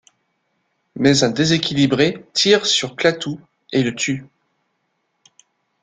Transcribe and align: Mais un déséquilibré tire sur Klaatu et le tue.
Mais 0.95 1.23
un 1.23 1.29
déséquilibré 1.29 2.25
tire 2.33 2.65
sur 2.65 2.95
Klaatu 2.95 3.37
et 3.71 3.83
le 3.83 3.93
tue. 3.93 4.25